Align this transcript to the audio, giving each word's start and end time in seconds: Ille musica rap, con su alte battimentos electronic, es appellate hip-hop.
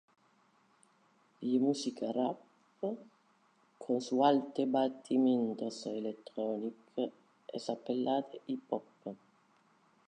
Ille 1.49 1.59
musica 1.65 2.07
rap, 2.17 2.39
con 3.83 4.01
su 4.07 4.19
alte 4.31 4.65
battimentos 4.77 5.79
electronic, 5.93 6.77
es 7.61 7.73
appellate 7.77 8.43
hip-hop. 8.47 9.15